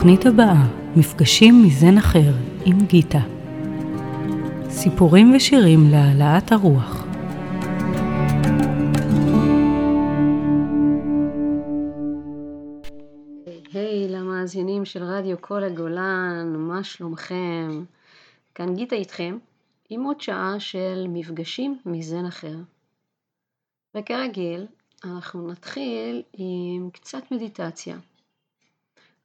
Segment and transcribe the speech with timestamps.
[0.00, 0.66] בתוכנית הבאה,
[0.96, 2.32] מפגשים מזן אחר
[2.66, 3.18] עם גיטה.
[4.68, 7.04] סיפורים ושירים להעלאת הרוח.
[13.72, 17.84] היי למאזינים של רדיו כל הגולן, מה שלומכם?
[18.54, 19.38] כאן גיטה איתכם
[19.90, 22.56] עם עוד שעה של מפגשים מזן אחר.
[23.96, 24.66] וכרגיל,
[25.04, 27.96] אנחנו נתחיל עם קצת מדיטציה.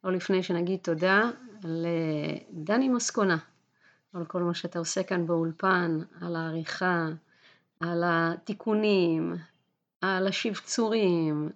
[0.06, 1.30] או לפני שנגיד תודה
[1.64, 3.36] לדני מוסקונה
[4.12, 7.06] על כל מה שאתה עושה כאן באולפן, על העריכה,
[7.80, 9.34] על התיקונים,
[10.00, 11.50] על השבצורים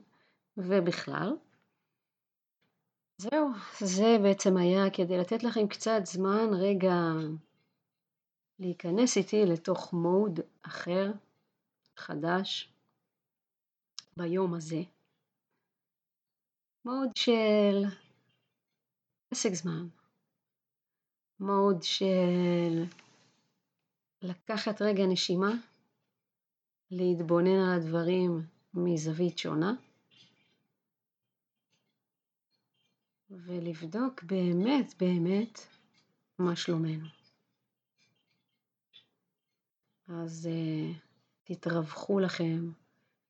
[0.57, 1.37] ובכלל.
[3.19, 3.51] זהו,
[3.81, 6.97] זה בעצם היה כדי לתת לכם קצת זמן רגע
[8.59, 11.13] להיכנס איתי לתוך מוד אחר,
[11.97, 12.73] חדש,
[14.17, 14.83] ביום הזה.
[16.85, 17.85] מוד של
[19.31, 19.89] פסק זמן,
[21.41, 22.85] מוד של
[24.23, 25.53] לקחת רגע נשימה,
[26.91, 29.75] להתבונן על הדברים מזווית שונה,
[33.31, 35.61] ולבדוק באמת באמת
[36.39, 37.07] מה שלומנו.
[40.09, 40.97] אז uh,
[41.45, 42.71] תתרווחו לכם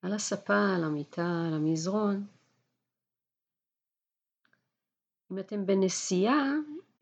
[0.01, 2.27] על הספה, על המיטה, על המזרון.
[5.31, 6.43] אם אתם בנסיעה,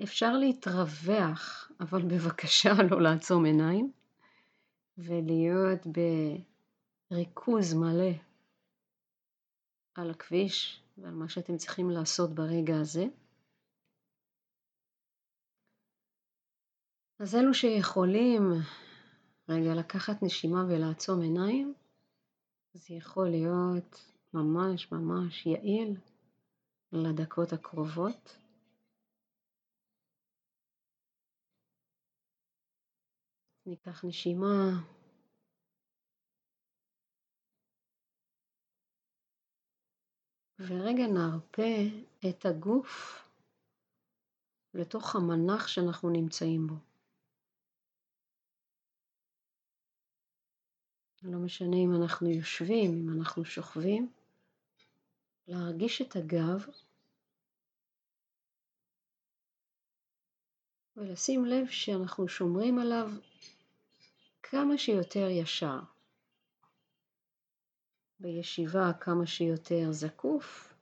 [0.03, 3.91] אפשר להתרווח, אבל בבקשה לא לעצום עיניים
[4.97, 5.79] ולהיות
[7.11, 8.11] בריכוז מלא
[9.95, 13.05] על הכביש ועל מה שאתם צריכים לעשות ברגע הזה.
[17.19, 18.51] אז אלו שיכולים
[19.49, 21.73] רגע לקחת נשימה ולעצום עיניים,
[22.73, 25.95] זה יכול להיות ממש ממש יעיל
[26.91, 28.37] לדקות הקרובות.
[33.65, 34.71] ניקח נשימה.
[40.59, 41.73] ורגע נרפה
[42.29, 43.19] את הגוף
[44.73, 46.75] לתוך המנח שאנחנו נמצאים בו.
[51.23, 54.11] לא משנה אם אנחנו יושבים, אם אנחנו שוכבים,
[55.49, 56.65] להרגיש את הגב
[60.95, 63.09] ולשים לב שאנחנו שומרים עליו
[64.43, 65.79] כמה שיותר ישר.
[68.19, 70.73] בישיבה כמה שיותר זקוף,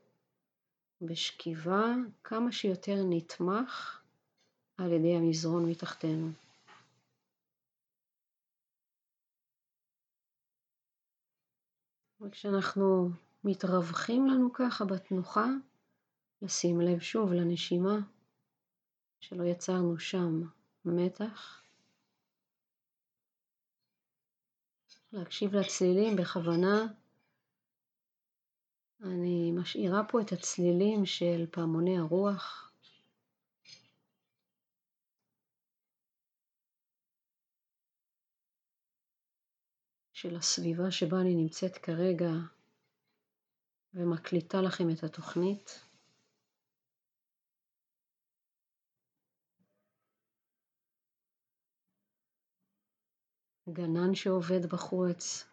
[1.02, 1.86] בשכיבה
[2.24, 4.02] כמה שיותר נתמך
[4.78, 6.30] על ידי המזרון מתחתנו.
[12.22, 13.10] וכשאנחנו
[13.48, 15.46] מתרווחים לנו ככה בתנוחה,
[16.42, 17.98] לשים לב שוב לנשימה,
[19.20, 20.42] שלא יצרנו שם
[20.86, 21.64] מתח.
[25.12, 26.86] להקשיב לצלילים בכוונה.
[29.04, 32.72] אני משאירה פה את הצלילים של פעמוני הרוח.
[40.14, 42.30] של הסביבה שבה אני נמצאת כרגע
[43.98, 45.84] ומקליטה לכם את התוכנית.
[53.70, 55.46] גנן שעובד בחוץ,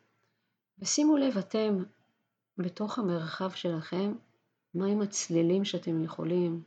[0.78, 1.84] ושימו לב אתם
[2.58, 4.14] בתוך המרחב שלכם,
[4.74, 6.62] מהם הצלילים שאתם יכולים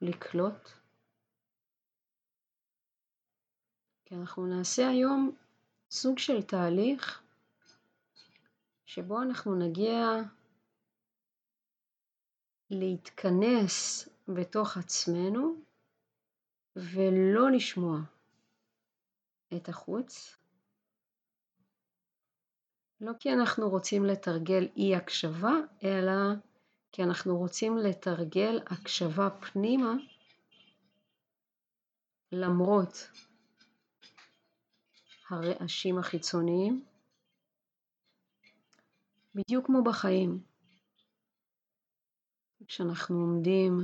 [0.00, 0.70] לקלוט.
[4.04, 5.36] כי אנחנו נעשה היום
[5.90, 7.22] סוג של תהליך
[8.86, 10.22] שבו אנחנו נגיע
[12.70, 15.54] להתכנס בתוך עצמנו
[16.76, 17.98] ולא לשמוע
[19.56, 20.36] את החוץ,
[23.00, 25.52] לא כי אנחנו רוצים לתרגל אי הקשבה,
[25.84, 26.12] אלא
[26.92, 29.92] כי אנחנו רוצים לתרגל הקשבה פנימה
[32.32, 33.10] למרות
[35.30, 36.84] הרעשים החיצוניים,
[39.34, 40.49] בדיוק כמו בחיים.
[42.70, 43.80] כשאנחנו עומדים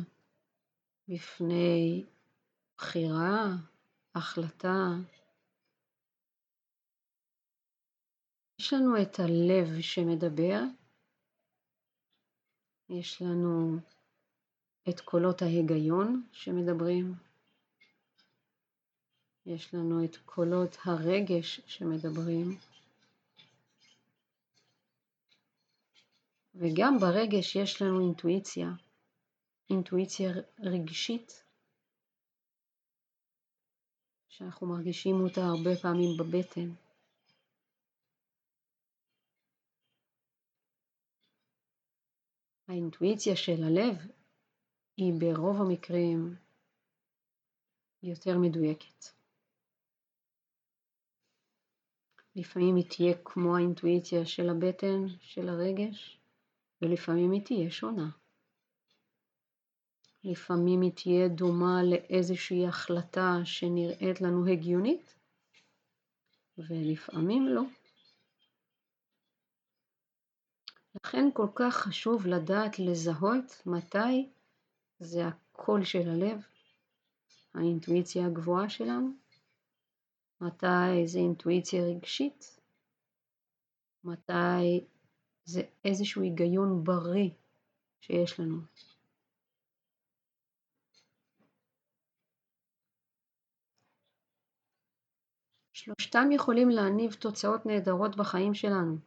[1.09, 2.05] בפני
[2.77, 3.47] בחירה,
[4.15, 4.95] החלטה,
[8.59, 10.61] יש לנו את הלב שמדבר,
[12.89, 13.77] יש לנו
[14.89, 17.15] את קולות ההיגיון שמדברים,
[19.47, 22.59] יש לנו את קולות הרגש שמדברים,
[26.59, 28.69] וגם ברגש יש לנו אינטואיציה,
[29.71, 30.31] אינטואיציה
[30.61, 31.45] רגשית
[34.29, 36.71] שאנחנו מרגישים אותה הרבה פעמים בבטן.
[42.69, 43.97] האינטואיציה של הלב
[44.97, 46.37] היא ברוב המקרים
[48.03, 49.05] יותר מדויקת.
[52.37, 56.16] לפעמים היא תהיה כמו האינטואיציה של הבטן, של הרגש,
[56.83, 58.11] ולפעמים היא תהיה שונה.
[60.25, 65.15] לפעמים היא תהיה דומה לאיזושהי החלטה שנראית לנו הגיונית,
[66.59, 67.63] ולפעמים לא.
[70.95, 74.29] לכן כל כך חשוב לדעת לזהות מתי
[74.99, 76.47] זה הקול של הלב,
[77.55, 79.11] האינטואיציה הגבוהה שלנו,
[80.41, 82.61] מתי זה אינטואיציה רגשית,
[84.05, 84.87] מתי
[85.47, 87.31] זה איזשהו היגיון בריא
[88.01, 88.57] שיש לנו.
[95.73, 98.99] שלושתם יכולים להניב תוצאות נהדרות בחיים שלנו.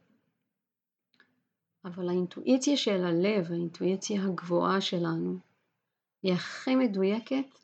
[1.85, 5.39] אבל האינטואיציה של הלב, האינטואיציה הגבוהה שלנו,
[6.23, 7.59] היא הכי מדויקת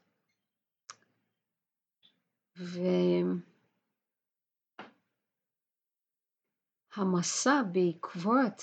[6.97, 8.61] והמסע בעקבות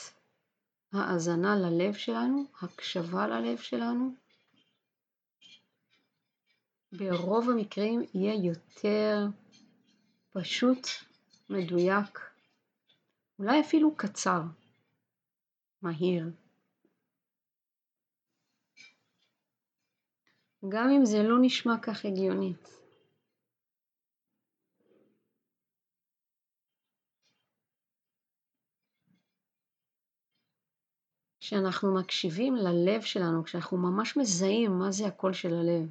[0.92, 4.14] האזנה ללב שלנו, הקשבה ללב שלנו,
[6.92, 9.26] ברוב המקרים יהיה יותר
[10.30, 10.86] פשוט,
[11.50, 12.18] מדויק,
[13.38, 14.42] אולי אפילו קצר.
[15.82, 16.30] מהיר.
[20.68, 22.81] גם אם זה לא נשמע כך הגיונית.
[31.52, 35.90] כשאנחנו מקשיבים ללב שלנו, כשאנחנו ממש מזהים מה זה הקול של הלב,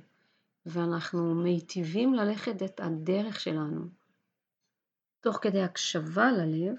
[0.65, 3.81] ואנחנו מיטיבים ללכת את הדרך שלנו,
[5.19, 6.75] תוך כדי הקשבה ללב,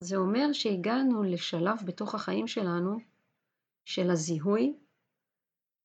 [0.00, 2.98] זה אומר שהגענו לשלב בתוך החיים שלנו
[3.84, 4.76] של הזיהוי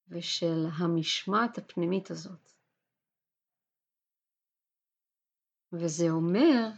[0.07, 2.51] ושל המשמעת הפנימית הזאת.
[5.73, 6.69] וזה אומר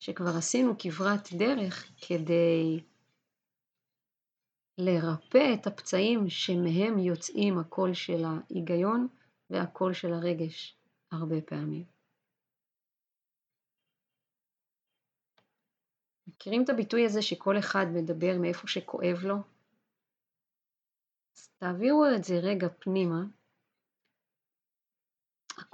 [0.00, 2.80] שכבר עשינו כברת דרך כדי
[4.78, 9.08] לרפא את הפצעים שמהם יוצאים הקול של ההיגיון
[9.50, 10.76] והקול של הרגש
[11.12, 11.84] הרבה פעמים.
[16.26, 19.36] מכירים את הביטוי הזה שכל אחד מדבר מאיפה שכואב לו?
[21.36, 23.37] אז תעבירו את זה רגע פנימה.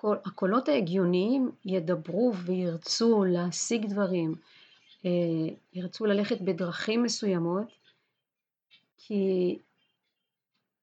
[0.05, 4.35] הקול, הקולות ההגיוניים ידברו וירצו להשיג דברים,
[5.05, 5.11] אה,
[5.73, 7.67] ירצו ללכת בדרכים מסוימות,
[8.97, 9.59] כי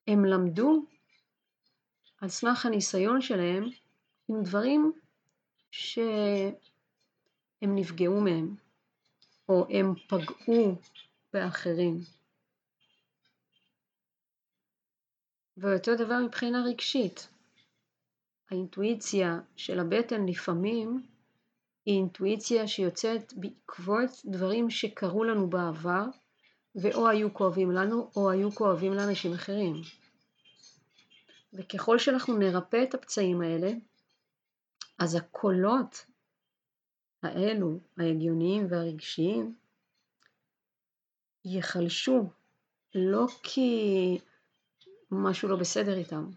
[0.07, 0.85] הם למדו
[2.21, 3.69] על סמך הניסיון שלהם
[4.27, 4.91] עם דברים
[5.71, 6.55] שהם
[7.61, 8.55] נפגעו מהם.
[9.49, 10.75] או הם פגעו
[11.33, 11.99] באחרים.
[15.57, 17.27] ואותו דבר מבחינה רגשית.
[18.51, 21.07] האינטואיציה של הבטן לפעמים
[21.85, 26.05] היא אינטואיציה שיוצאת בעקבות דברים שקרו לנו בעבר
[26.75, 29.75] ואו היו כואבים לנו או היו כואבים לאנשים אחרים.
[31.53, 33.71] וככל שאנחנו נרפא את הפצעים האלה,
[34.99, 36.05] אז הקולות
[37.23, 39.55] האלו, ההגיוניים והרגשיים,
[41.45, 42.29] ייחלשו
[42.95, 44.17] לא כי
[45.11, 46.29] משהו לא בסדר איתם,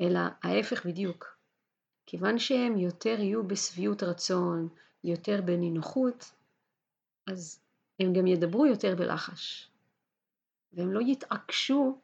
[0.00, 1.31] אלא ההפך בדיוק.
[2.06, 4.68] כיוון שהם יותר יהיו בשביעות רצון,
[5.04, 6.32] יותר בנינוחות,
[7.26, 7.60] אז
[8.00, 9.70] הם גם ידברו יותר בלחש.
[10.72, 12.00] והם לא יתעקשו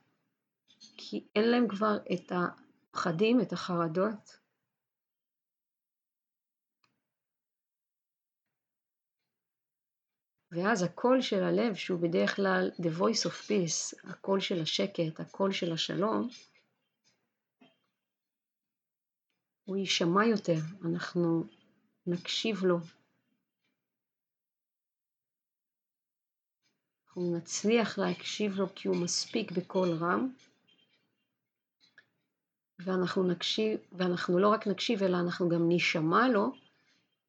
[0.96, 4.38] כי אין להם כבר את הפחדים, את החרדות,
[10.52, 15.52] ואז הקול של הלב, שהוא בדרך כלל the voice of peace, הקול של השקט, הקול
[15.52, 16.28] של השלום,
[19.68, 21.44] הוא יישמע יותר, אנחנו
[22.06, 22.78] נקשיב לו.
[27.06, 30.32] אנחנו נצליח להקשיב לו כי הוא מספיק בקול רם,
[32.78, 36.52] ואנחנו נקשיב, ואנחנו לא רק נקשיב אלא אנחנו גם נשמע לו,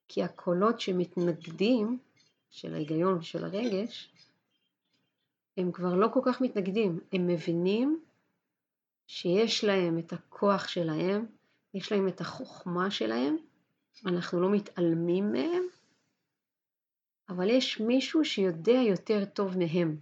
[0.08, 2.00] כי הקולות שמתנגדים
[2.50, 4.12] של ההיגיון ושל הרגש,
[5.58, 8.03] הם כבר לא כל כך מתנגדים, הם מבינים
[9.08, 11.38] שיש להם את הכוח שלהם,
[11.74, 13.38] יש להם את החוכמה שלהם,
[14.06, 15.64] אנחנו לא מתעלמים מהם,
[17.30, 20.00] אבל יש מישהו שיודע יותר טוב מהם,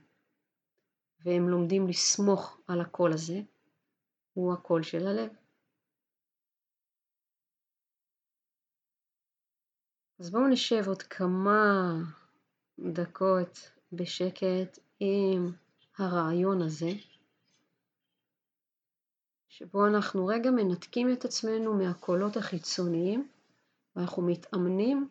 [1.19, 3.41] והם לומדים לסמוך על הקול הזה,
[4.33, 5.29] הוא הקול של הלב.
[10.19, 11.93] אז בואו נשב עוד כמה
[12.79, 15.51] דקות בשקט עם
[15.97, 16.91] הרעיון הזה.
[19.57, 23.27] שבו אנחנו רגע מנתקים את עצמנו מהקולות החיצוניים
[23.95, 25.09] ואנחנו מתאמנים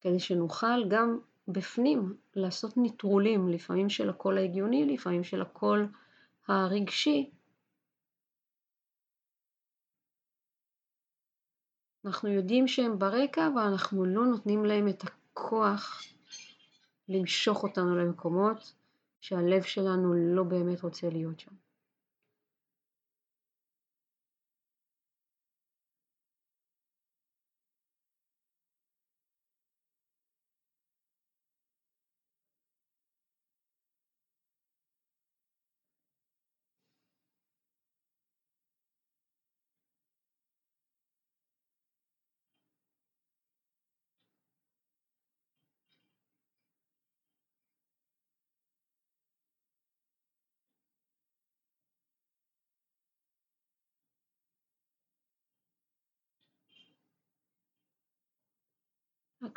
[0.00, 1.18] כדי שנוכל גם
[1.48, 5.88] בפנים לעשות ניטרולים, לפעמים של הקול ההגיוני, לפעמים של הקול
[6.48, 7.30] הרגשי.
[12.04, 16.02] אנחנו יודעים שהם ברקע ואנחנו לא נותנים להם את הכוח
[17.08, 18.74] למשוך אותנו למקומות
[19.20, 21.69] שהלב שלנו לא באמת רוצה להיות שם.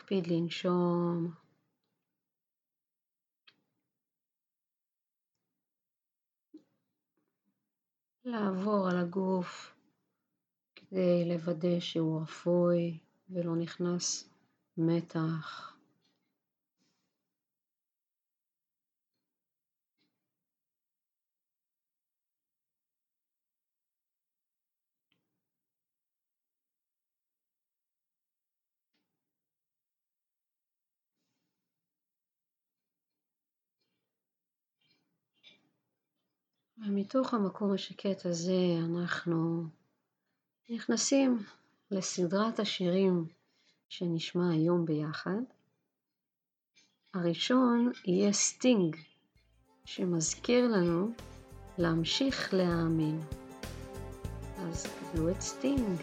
[0.04, 1.32] מקפיד לנשום.
[8.26, 9.76] לעבור על הגוף
[10.76, 14.30] כדי לוודא שהוא אפוי ולא נכנס
[14.78, 15.73] מתח.
[36.88, 39.64] ומתוך המקום השקט הזה אנחנו
[40.70, 41.44] נכנסים
[41.92, 43.26] לסדרת השירים
[43.90, 45.42] שנשמע היום ביחד.
[47.14, 48.96] הראשון יהיה סטינג,
[49.86, 51.12] שמזכיר לנו
[51.78, 53.20] להמשיך להאמין.
[54.58, 56.02] אז קבלו את סטינג.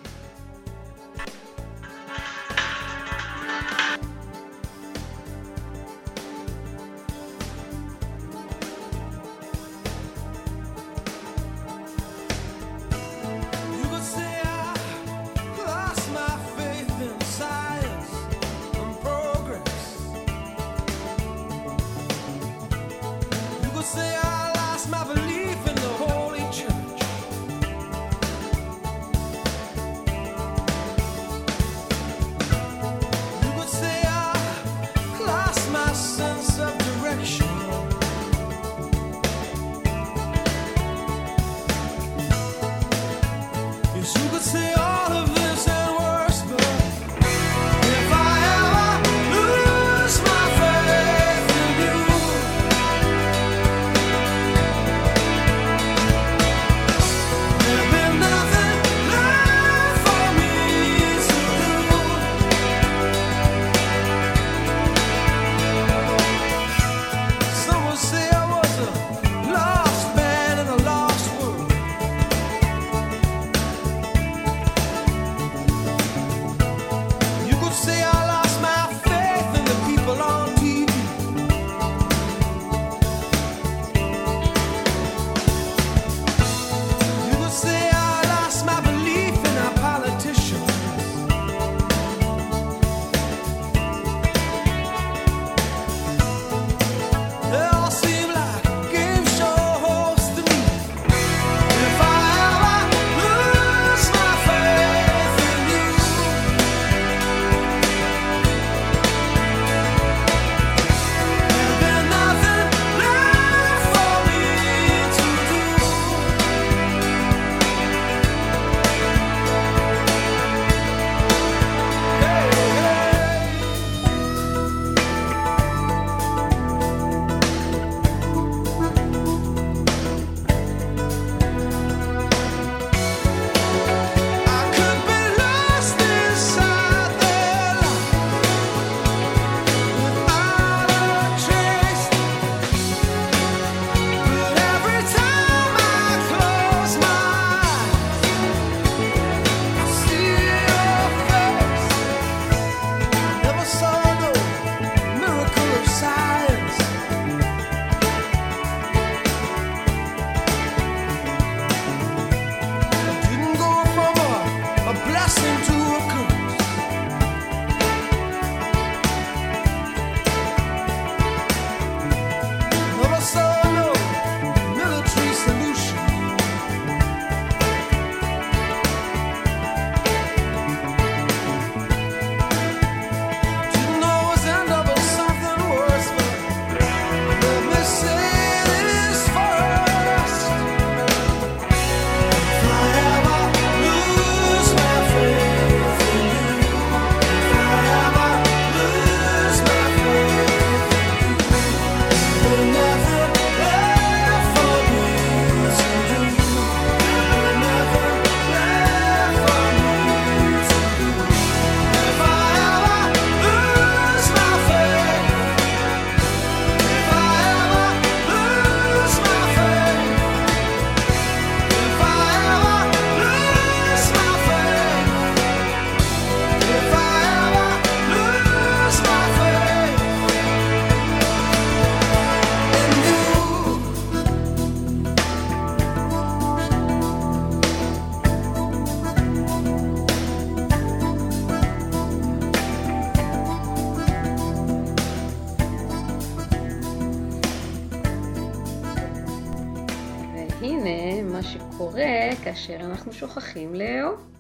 [253.21, 254.31] שוכחים לאהוב.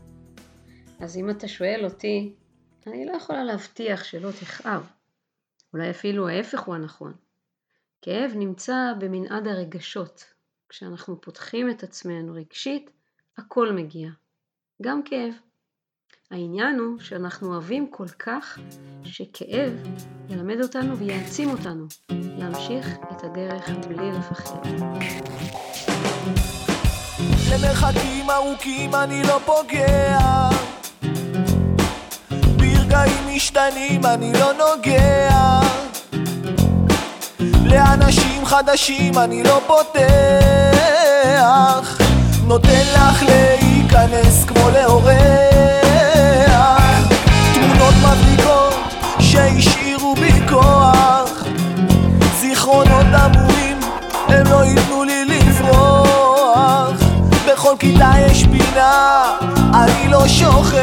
[1.00, 2.34] אז אם אתה שואל אותי,
[2.86, 4.90] אני לא יכולה להבטיח שלא תכאב.
[5.72, 7.12] אולי אפילו ההפך הוא הנכון.
[8.02, 10.24] כאב נמצא במנעד הרגשות.
[10.68, 12.90] כשאנחנו פותחים את עצמנו רגשית,
[13.38, 14.10] הכל מגיע.
[14.82, 15.34] גם כאב.
[16.30, 18.58] העניין הוא שאנחנו אוהבים כל כך
[19.04, 19.72] שכאב
[20.28, 24.60] ילמד אותנו ויעצים אותנו להמשיך את הדרך בלי לפחד.
[27.50, 30.18] למרחקים ארוכים אני לא פוגע.
[32.56, 35.60] ברגעים משתנים אני לא נוגע.
[37.64, 40.00] לאנשים חדשים אני לא פותח.
[42.46, 45.10] נותן לך להיכנס כמו לאורח.
[47.54, 48.74] תמונות מבריקות
[49.20, 51.44] שהשאירו בי כוח.
[52.40, 53.80] זיכרונות אמורים
[54.28, 55.24] הם לא ייתנו לי
[57.80, 59.22] בכל כיתה יש פינה
[59.74, 60.80] אני לא שוכח.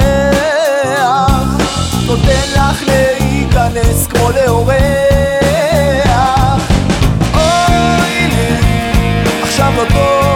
[2.05, 4.77] נותן לך להיכנס כמו לאורח.
[7.33, 8.57] אוי לי
[9.43, 10.26] עכשיו לא טוב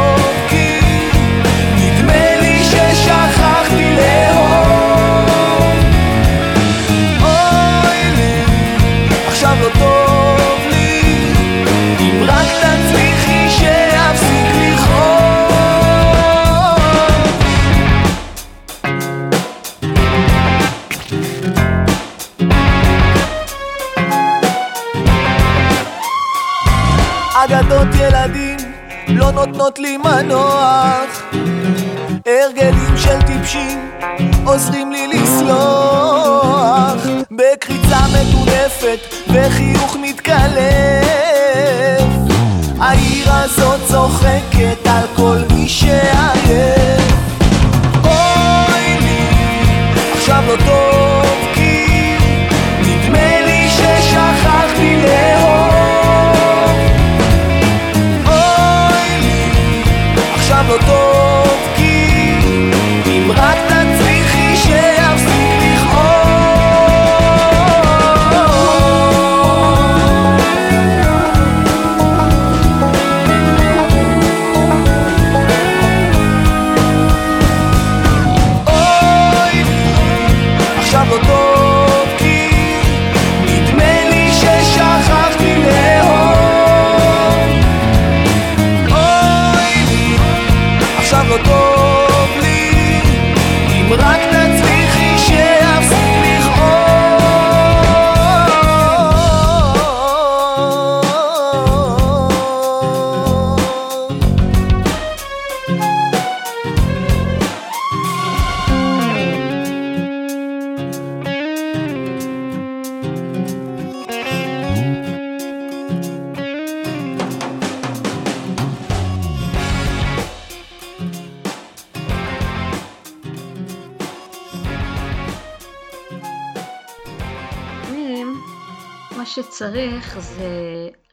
[129.62, 130.50] מה שצריך זה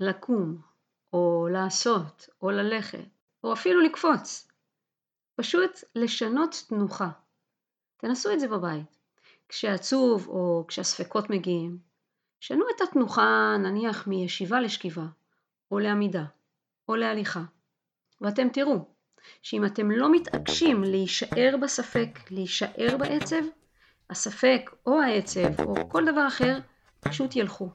[0.01, 0.61] לקום,
[1.13, 3.05] או לעשות, או ללכת,
[3.45, 4.49] או אפילו לקפוץ.
[5.37, 7.09] פשוט לשנות תנוחה.
[7.97, 8.97] תנסו את זה בבית.
[9.49, 11.79] כשעצוב או כשהספקות מגיעים,
[12.41, 15.07] שנו את התנוחה נניח מישיבה לשכיבה,
[15.71, 16.25] או לעמידה,
[16.89, 17.43] או להליכה.
[18.21, 18.89] ואתם תראו
[19.43, 23.43] שאם אתם לא מתעקשים להישאר בספק, להישאר בעצב,
[24.11, 26.59] הספק או העצב או כל דבר אחר
[27.01, 27.71] פשוט ילכו.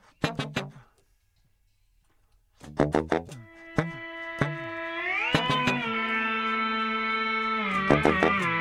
[7.93, 8.52] מעשה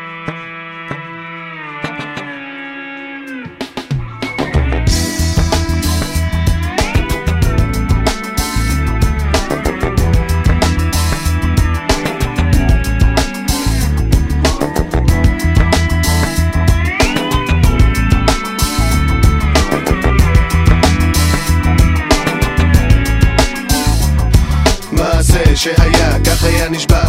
[26.82, 27.02] נשבע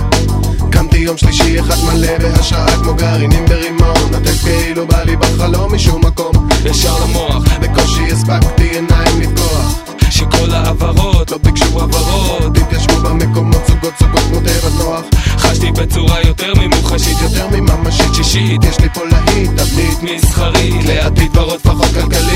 [0.71, 4.11] קמתי יום שלישי אחד מלא בהשראה כמו גרעינים ברימון.
[4.11, 6.49] לתת כאילו בא לי בחלום משום מקום.
[6.65, 9.79] ישר למוח בקושי הספקתי עיניים לפקוח.
[10.09, 15.01] שכל העברות לא ביקשו הבהרות התיישבו במקומות סוגות סוגות כמו תיבת נוח.
[15.37, 18.13] חשתי בצורה יותר ממוחשית יותר מממשית.
[18.13, 20.85] שישית יש לי פה להיט תבנית מסחרית.
[20.85, 22.32] לעתיד ורוד פחות כלכלית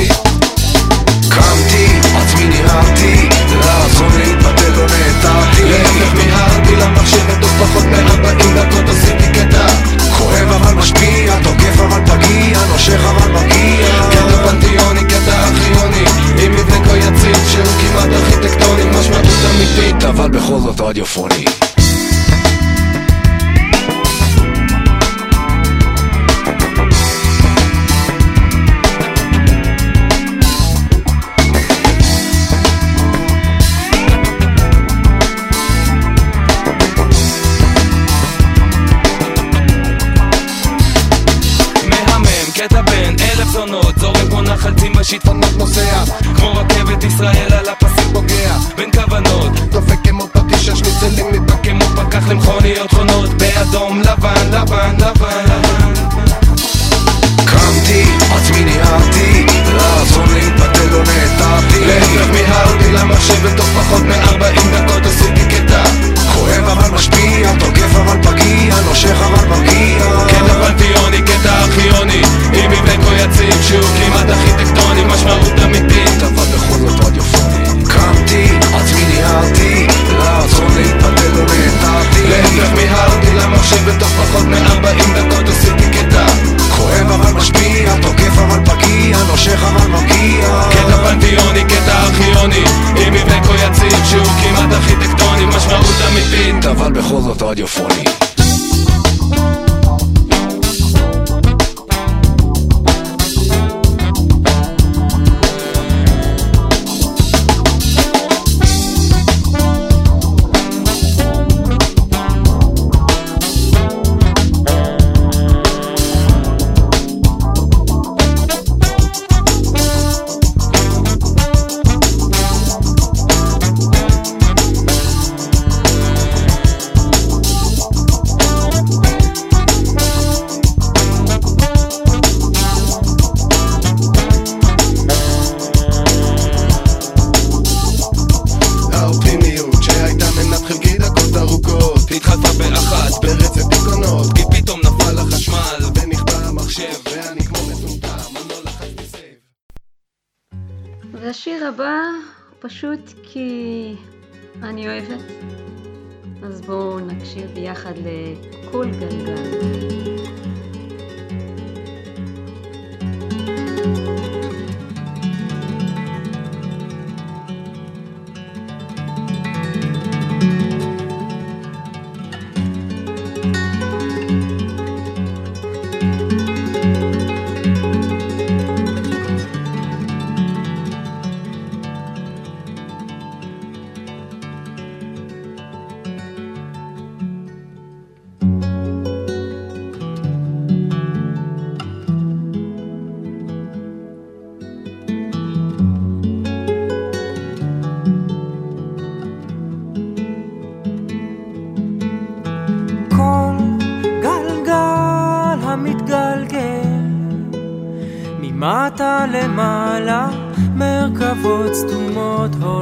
[157.95, 158.16] dejarle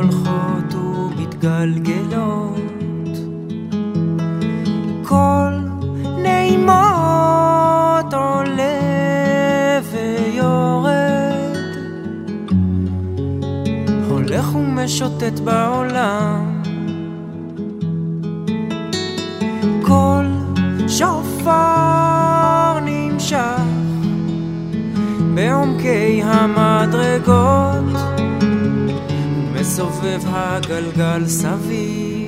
[0.06, 2.56] הולכות ומתגלגלות.
[5.04, 5.54] כל
[6.24, 11.56] נעימות עולה ויורד,
[14.10, 16.62] הולך ומשוטט בעולם.
[19.82, 20.26] כל
[20.88, 23.62] שופר נמשך
[25.36, 27.75] בעומקי המדרגות.
[29.76, 32.25] סובב הגלגל סביב.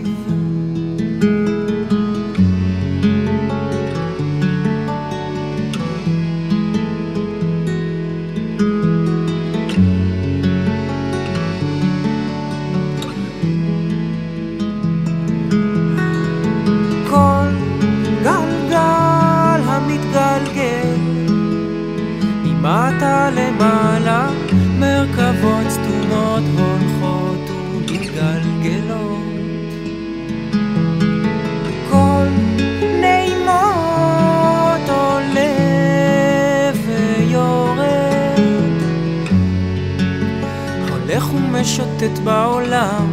[41.61, 43.07] משוטט בעולם.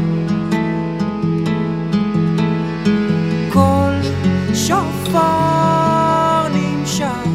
[3.53, 3.93] כל
[4.55, 7.29] שופר נמשך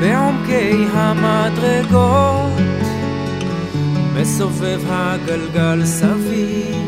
[0.00, 2.62] בעומקי המדרגות,
[4.14, 6.79] מסובב הגלגל סביב.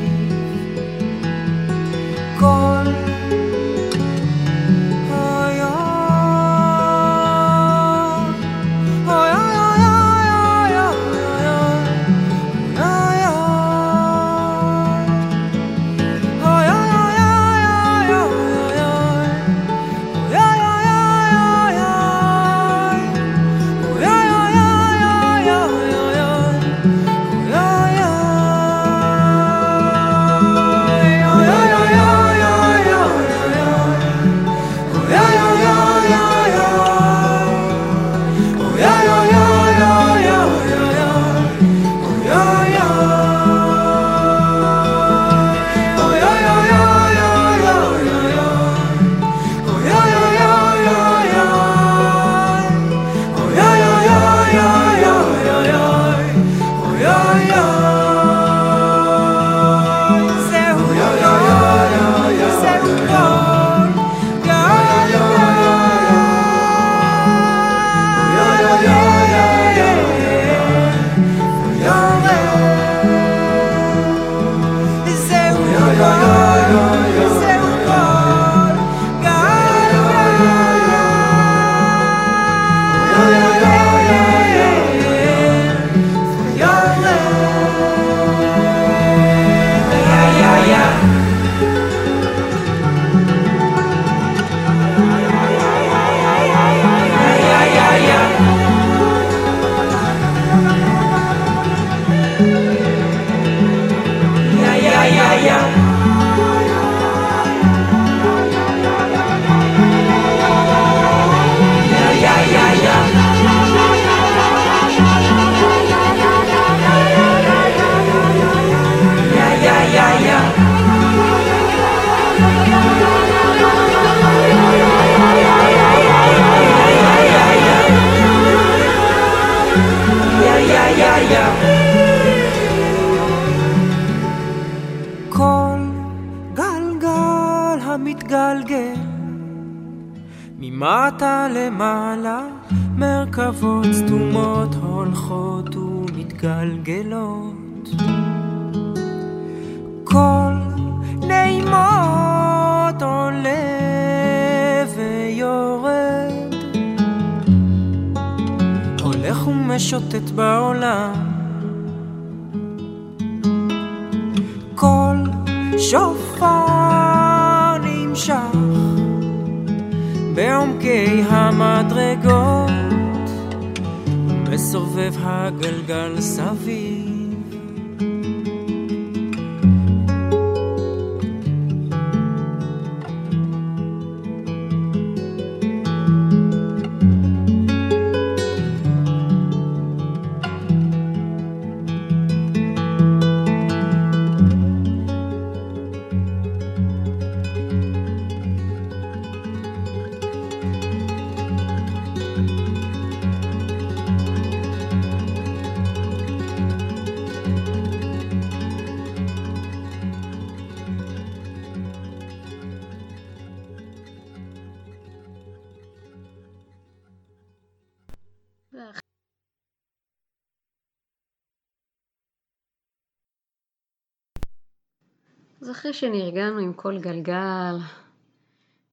[226.03, 227.77] שנרגענו עם כל גלגל,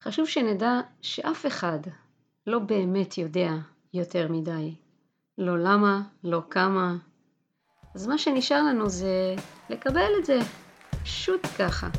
[0.03, 1.79] חשוב שנדע שאף אחד
[2.47, 3.51] לא באמת יודע
[3.93, 4.75] יותר מדי.
[5.37, 6.95] לא למה, לא כמה.
[7.95, 9.35] אז מה שנשאר לנו זה
[9.69, 10.39] לקבל את זה,
[11.03, 11.89] פשוט ככה.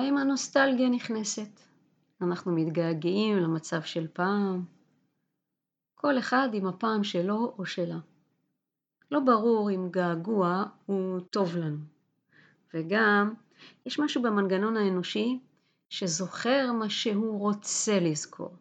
[0.00, 1.60] שבהם הנוסטלגיה נכנסת.
[2.22, 4.64] אנחנו מתגעגעים למצב של פעם,
[5.94, 7.98] כל אחד עם הפעם שלו או שלה.
[9.10, 11.78] לא ברור אם געגוע הוא טוב לנו.
[12.74, 13.34] וגם,
[13.86, 15.38] יש משהו במנגנון האנושי
[15.88, 18.56] שזוכר מה שהוא רוצה לזכור.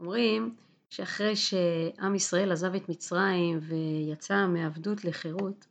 [0.00, 0.54] אומרים
[0.90, 5.66] שאחרי שעם ישראל עזב את מצרים ויצא מעבדות לחירות,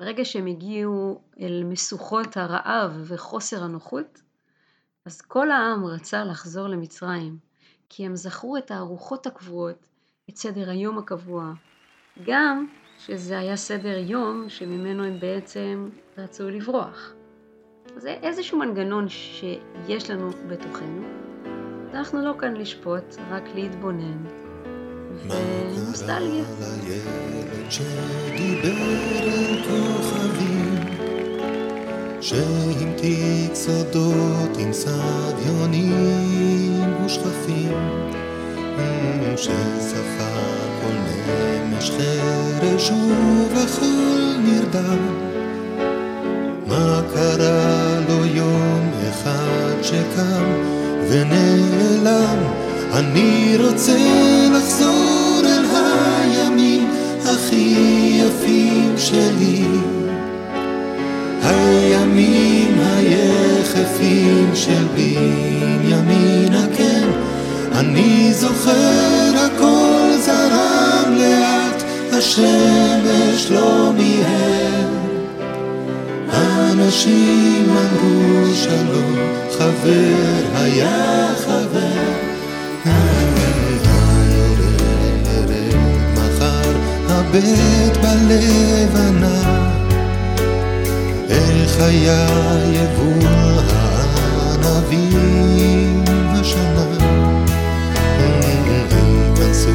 [0.00, 4.22] ברגע שהם הגיעו אל משוכות הרעב וחוסר הנוחות,
[5.06, 7.38] אז כל העם רצה לחזור למצרים,
[7.88, 9.86] כי הם זכרו את הארוחות הקבועות,
[10.30, 11.52] את סדר היום הקבוע,
[12.26, 12.66] גם
[12.98, 17.12] שזה היה סדר יום שממנו הם בעצם רצו לברוח.
[17.96, 21.02] זה איזשהו מנגנון שיש לנו בתוכנו.
[21.94, 24.43] אנחנו לא כאן לשפוט, רק להתבונן.
[25.28, 26.44] ונוסטלגיה.
[26.60, 30.74] לילד שדיבר אל כוכבים,
[32.20, 36.04] שהמתיק סודות עם סביונים
[37.04, 37.72] ושכפים,
[39.36, 40.34] ששפה
[40.82, 44.98] כל נמש חרש ובכל נרדם.
[46.66, 50.44] מה קרה לו יום אחד שקם
[51.08, 52.38] ונעלם?
[52.92, 53.96] אני רוצה
[54.56, 55.03] לחזור
[57.34, 57.76] הכי
[58.20, 59.64] יפים שלי.
[61.42, 67.08] הימים היחפים של בנימינה, כן,
[67.72, 71.82] אני זוכר הכל זרם לאט,
[72.12, 74.88] השמש לא מיהר.
[76.32, 79.16] אנשים אמרו שלום,
[79.50, 81.83] חבר היה חבר.
[87.34, 89.42] הבט בלבנה,
[91.30, 92.26] איך היה
[92.72, 93.58] יבול
[94.48, 95.24] הענבים
[96.30, 96.86] השנה.
[98.40, 99.70] ייכנסו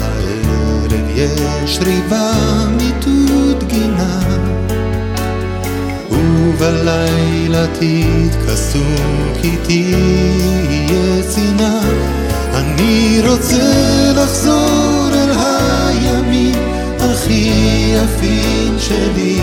[0.00, 2.32] הערב, יש ריבה
[2.76, 4.20] מיטוט גינה.
[6.10, 8.84] ובלילה תתכסו
[9.42, 11.80] כי תהיה צינה
[12.54, 14.99] אני רוצה לחזור
[17.30, 19.40] הכי יפים שלי.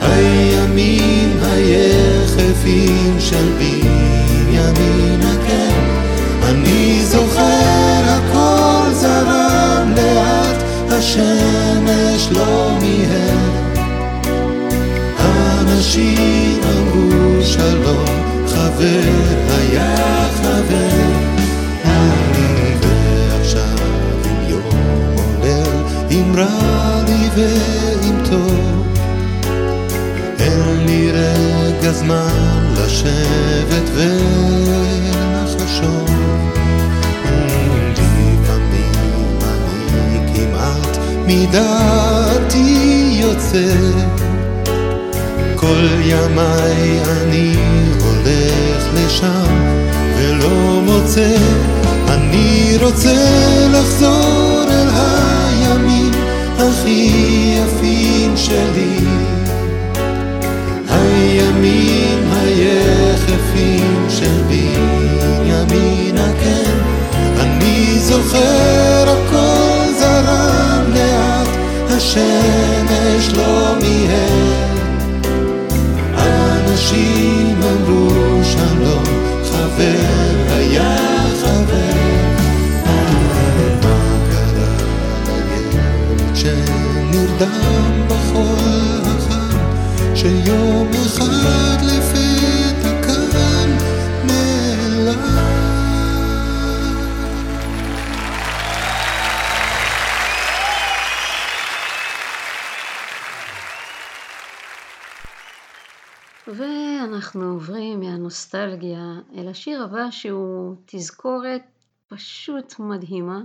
[0.00, 5.84] הימים היחפים של בנימינה כן
[6.42, 13.38] אני זוכר הכל זרם לאט השמש לא מיהר.
[15.60, 18.04] אנשים אמרו שלום,
[18.46, 19.10] חבר
[19.48, 21.13] היה חבר.
[26.34, 28.86] אם רע לי ואם טוב,
[30.38, 33.90] אין לי רגע זמן לשבת
[35.54, 36.10] ולחשוב.
[37.92, 42.68] לפעמים אני כמעט מדעתי
[43.20, 43.74] יוצא
[45.56, 47.54] כל ימיי אני
[48.00, 49.54] הולך לשם
[50.18, 51.36] ולא מוצא,
[52.08, 53.14] אני רוצה
[53.72, 54.64] לחזור
[56.84, 58.98] הכי יפים שלי.
[60.88, 66.78] הימים היחפים של בנימינה, כן,
[67.40, 71.48] אני זוכר הכל זרם לאט,
[71.90, 73.63] השמש לא
[87.38, 93.70] שנרדם בחול החם, שיום אחד לפתע כאן
[94.26, 95.20] נעלם?
[106.46, 111.62] ואנחנו עוברים מהנוסטלגיה אל השיר הבא שהוא תזכורת
[112.08, 113.40] פשוט מדהימה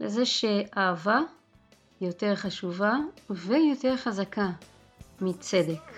[0.00, 1.20] לזה שאהבה
[2.02, 2.96] יותר חשובה
[3.30, 4.50] ויותר חזקה
[5.20, 5.92] מצדק.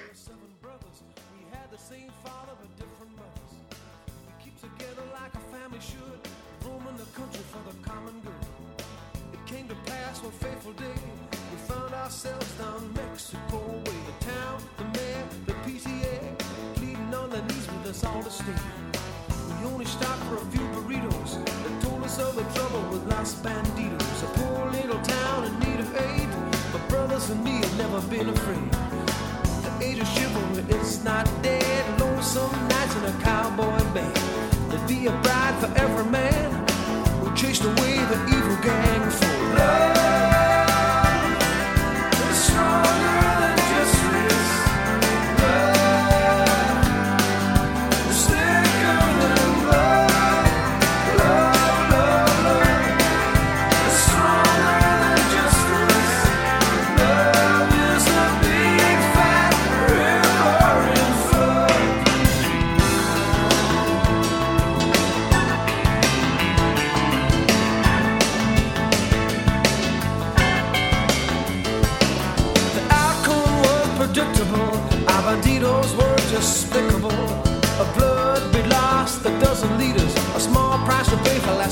[12.05, 13.99] ourselves down Mexico way.
[14.11, 16.15] The town, the mayor, the PTA,
[16.77, 18.61] pleading on their knees with us all to stay.
[19.49, 20.64] We only stopped for a few
[22.35, 24.23] the trouble with Los Banditos.
[24.25, 26.29] A poor little town in need of aid,
[26.73, 28.71] but brothers and me have never been afraid.
[29.63, 32.01] The age of chivalry, is not dead.
[32.01, 34.17] Lonesome nights in a cowboy band.
[34.69, 36.51] There'd be a bride for every man
[37.21, 38.94] who chased away the evil gang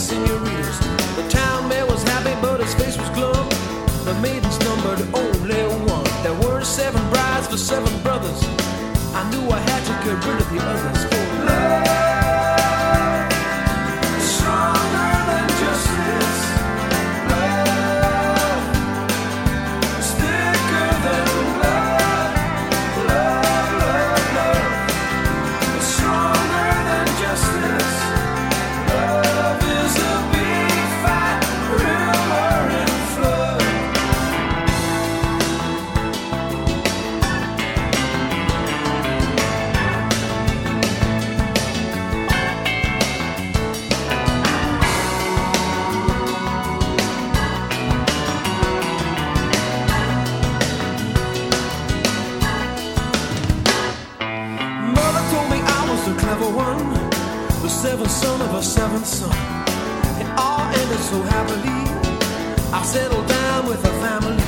[0.02, 0.78] senoritas.
[1.16, 3.48] The town mayor was happy, but his face was glum.
[4.04, 6.04] The maidens numbered only one.
[6.24, 8.40] There were seven brides for seven brothers.
[9.14, 11.04] I knew I had to get rid of the others.
[11.04, 12.11] For love
[61.12, 61.80] so happily.
[62.72, 64.42] I settled down with a family.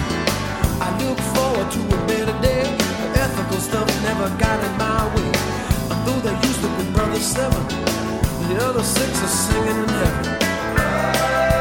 [0.87, 2.65] I look forward to a better day.
[3.13, 5.31] The ethical stuff never got in my way.
[5.91, 7.63] And though there used to be brother seven,
[8.49, 11.54] the other six are singing in heaven.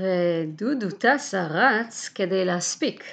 [0.00, 3.04] ודודו טסה רץ כדי להספיק.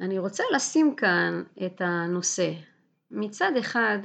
[0.00, 2.52] אני רוצה לשים כאן את הנושא.
[3.10, 3.98] מצד אחד,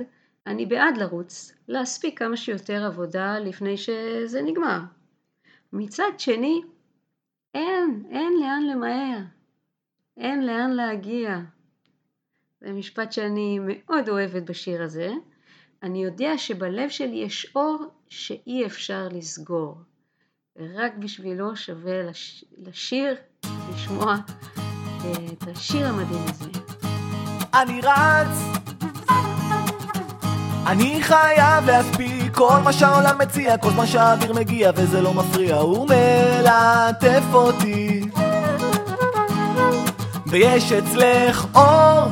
[0.48, 4.80] אני בעד לרוץ, להספיק כמה שיותר עבודה לפני שזה נגמר.
[5.74, 6.62] מצד שני,
[7.54, 9.20] אין, אין לאן למהר,
[10.18, 11.40] אין לאן להגיע.
[12.62, 15.10] זה משפט שאני מאוד אוהבת בשיר הזה.
[15.84, 19.78] אני יודע שבלב שלי יש אור שאי אפשר לסגור.
[20.60, 22.46] ורק בשבילו שווה לש...
[22.68, 23.16] לשיר,
[23.74, 24.16] לשמוע
[25.06, 26.50] אה, את השיר המדהים הזה.
[27.54, 28.62] אני רץ,
[30.68, 35.88] אני חייב להספיק כל מה שהעולם מציע, כל זמן שהאוויר מגיע וזה לא מפריע, הוא
[35.88, 38.02] מלטף אותי.
[40.28, 42.10] ויש אצלך אור,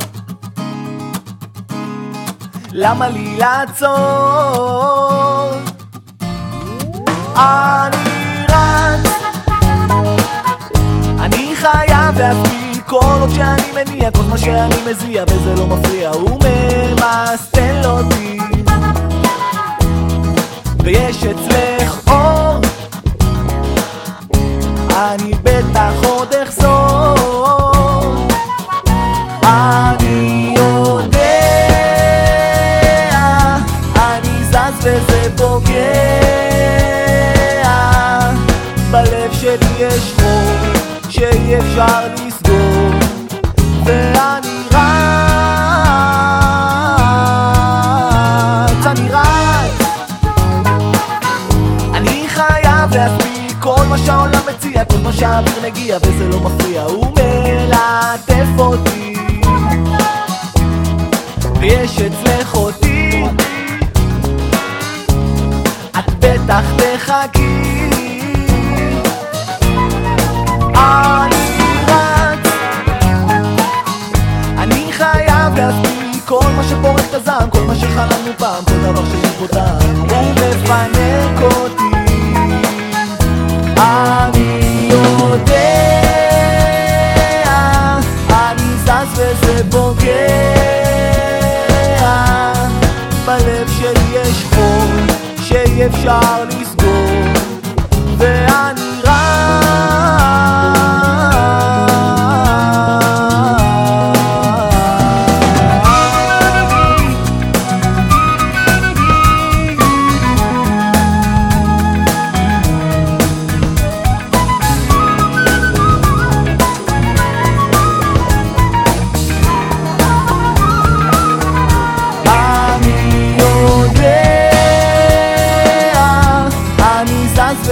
[2.71, 3.93] למה לי לעצור?
[7.35, 8.22] אני
[8.53, 9.09] רץ,
[11.19, 16.39] אני חייב להביא כל עוד שאני מניע, כל מה שאני מזיע וזה לא מפריע, הוא
[16.39, 18.37] ממסטל אותי.
[20.83, 22.59] ויש אצלך אור,
[24.89, 25.32] אני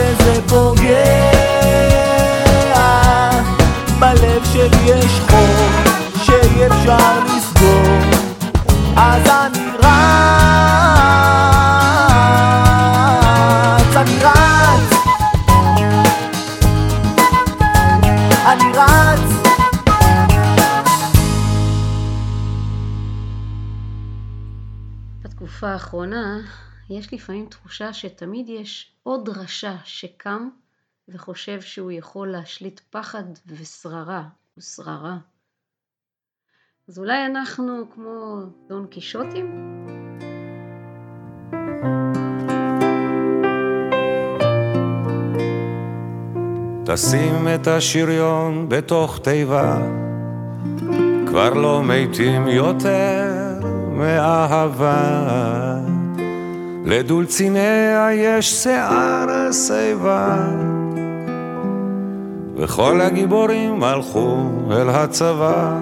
[0.02, 1.32] וזה פוגע.
[3.99, 5.70] בלב שלי יש חור
[6.24, 7.97] שאי אפשר לסגור,
[8.97, 9.91] אז אני רץ,
[13.95, 14.93] אני רץ,
[18.45, 19.32] אני רץ.
[25.24, 26.38] בתקופה האחרונה
[26.89, 30.49] יש לפעמים תחושה שתמיד יש עוד רשע שקם
[31.09, 34.23] וחושב שהוא יכול להשליט פחד ושררה
[34.57, 35.17] ושררה.
[36.88, 38.36] אז אולי אנחנו כמו
[38.67, 39.71] דון קישוטים?
[46.86, 49.77] תשים את השריון בתוך תיבה,
[51.27, 53.59] כבר לא מתים יותר
[53.91, 55.32] מאהבה.
[56.86, 60.38] לדולציניה יש שיער שיבה,
[62.57, 64.38] וכל הגיבורים הלכו
[64.71, 65.77] אל הצבא.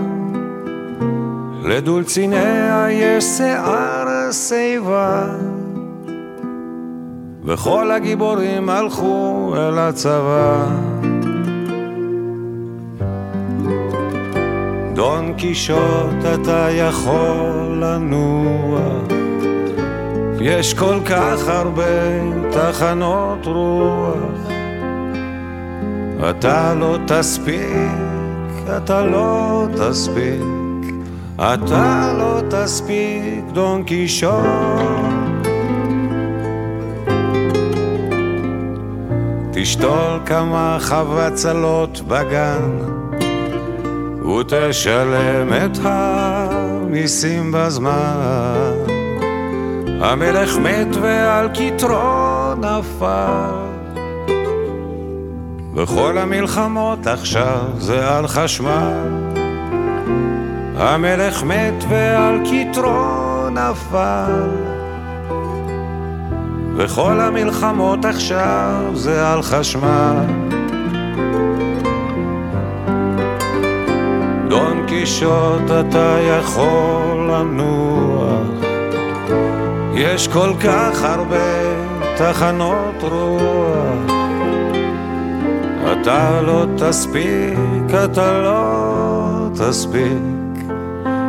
[1.64, 5.26] לדולציניה יש שיער שיבה,
[7.46, 10.66] וכל הגיבורים הלכו אל הצבא.
[14.94, 19.19] דון קישוט אתה יכול לנוח,
[20.42, 21.84] יש כל כך הרבה
[22.52, 24.50] תחנות רוח.
[26.30, 30.94] אתה לא תספיק, אתה לא תספיק,
[31.36, 34.32] אתה לא תספיק, דון קישוט.
[39.52, 42.80] תשתול כמה חבצלות בגן,
[44.26, 48.89] ותשלם את המיסים בזמן.
[50.02, 53.70] המלך מת ועל כתרו נפל.
[55.76, 58.94] וכל המלחמות עכשיו זה על חשמל.
[60.78, 64.50] המלך מת ועל כתרו נפל.
[66.76, 70.26] וכל המלחמות עכשיו זה על חשמל.
[74.50, 78.60] דון קישוט אתה יכול לנוח,
[80.00, 81.76] יש כל כך הרבה
[82.18, 84.12] תחנות רוח.
[85.92, 90.64] אתה לא תספיק, אתה לא תספיק,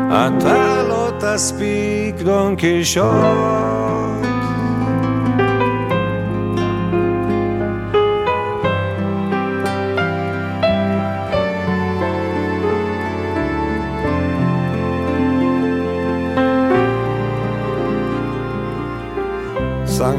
[0.08, 3.69] אתה לא תספיק, דון קישוט.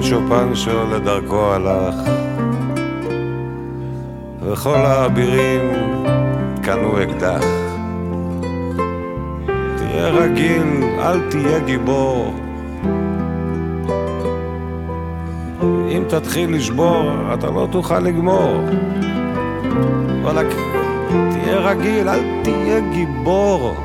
[0.02, 1.96] סנצ'ו פנצ'ו לדרכו הלך,
[4.42, 5.62] וכל האבירים
[6.62, 7.46] קנו אקדח.
[9.78, 12.34] תהיה רגיל, אל תהיה גיבור.
[15.62, 18.66] אם תתחיל לשבור, אתה לא תוכל לגמור.
[20.22, 20.56] וואלכ,
[21.32, 23.76] תהיה רגיל, אל תהיה גיבור.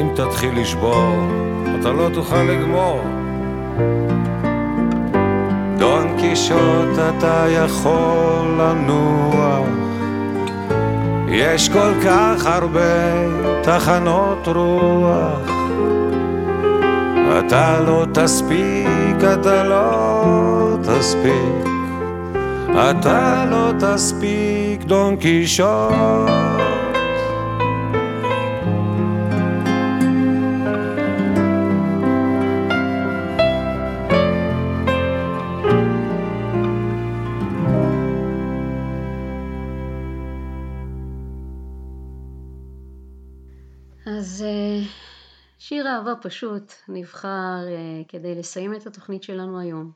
[0.00, 1.14] אם תתחיל לשבור,
[1.80, 3.11] אתה לא תוכל לגמור.
[6.32, 9.66] קישוט אתה יכול לנוח,
[11.28, 13.22] יש כל כך הרבה
[13.62, 15.50] תחנות רוח.
[17.38, 21.66] אתה לא תספיק, אתה לא תספיק,
[22.74, 26.71] אתה לא תספיק, דון קישוט.
[46.02, 49.92] שיר אהבה פשוט נבחר אה, כדי לסיים את התוכנית שלנו היום.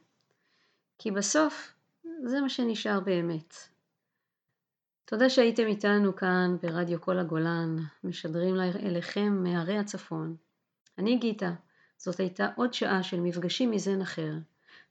[0.98, 1.74] כי בסוף
[2.24, 3.54] זה מה שנשאר באמת.
[5.04, 10.36] תודה שהייתם איתנו כאן ברדיו כל הגולן, משדרים אליכם מהרי הצפון.
[10.98, 11.52] אני גיטה,
[11.98, 14.32] זאת הייתה עוד שעה של מפגשים מזן אחר.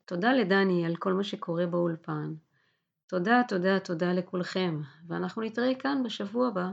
[0.05, 2.34] תודה לדני על כל מה שקורה באולפן.
[3.07, 6.70] תודה, תודה, תודה לכולכם, ואנחנו נתראה כאן בשבוע הבא,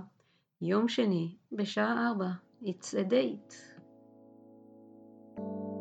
[0.60, 2.30] יום שני, בשעה ארבע.
[2.62, 3.71] It's a date.
[5.38, 5.71] עוד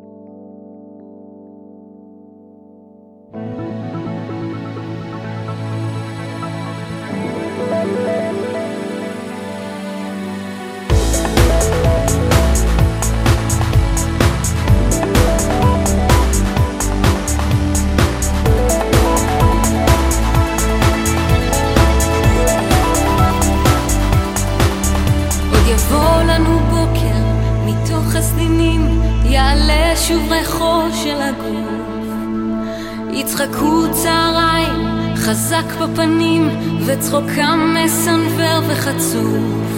[35.31, 36.49] חזק בפנים,
[36.85, 39.71] וצחוקם מסנוור וחצוף.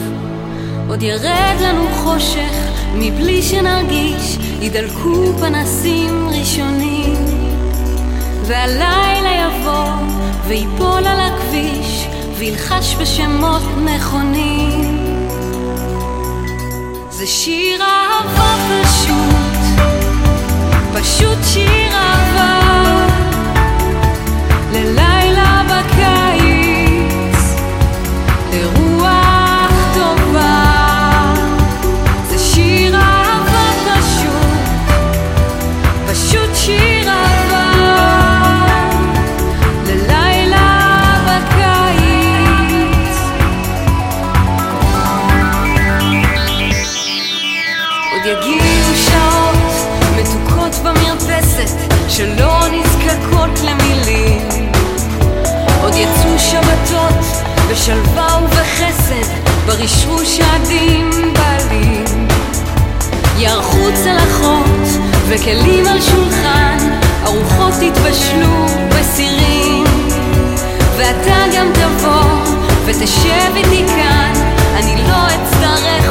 [0.89, 2.53] עוד ירד לנו חושך
[2.95, 7.15] מבלי שנרגיש, ידלקו פנסים ראשונים.
[8.45, 9.89] והלילה יבוא
[10.47, 14.97] ויפול על הכביש, וילחש בשמות נכונים.
[17.09, 19.83] זה שיר אהבה פשוט,
[20.93, 22.62] פשוט שיר אהבה
[65.27, 66.77] וכלים על שולחן
[67.25, 69.83] ארוחות יתבשלו בסירים.
[70.97, 72.55] ואתה גם תבוא
[72.85, 74.33] ותשב איתי כאן
[74.75, 76.02] אני לא אצטרך